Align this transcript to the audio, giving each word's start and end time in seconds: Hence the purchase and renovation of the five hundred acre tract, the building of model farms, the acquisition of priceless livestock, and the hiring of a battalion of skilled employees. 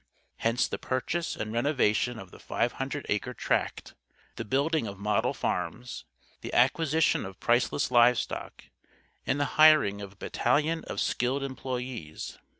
Hence 0.37 0.67
the 0.67 0.79
purchase 0.79 1.35
and 1.35 1.53
renovation 1.53 2.17
of 2.17 2.31
the 2.31 2.39
five 2.39 2.71
hundred 2.71 3.05
acre 3.07 3.35
tract, 3.35 3.93
the 4.35 4.43
building 4.43 4.87
of 4.87 4.97
model 4.97 5.31
farms, 5.31 6.05
the 6.41 6.51
acquisition 6.55 7.23
of 7.23 7.39
priceless 7.39 7.91
livestock, 7.91 8.63
and 9.27 9.39
the 9.39 9.45
hiring 9.61 10.01
of 10.01 10.13
a 10.13 10.17
battalion 10.17 10.83
of 10.85 10.99
skilled 10.99 11.43
employees. 11.43 12.39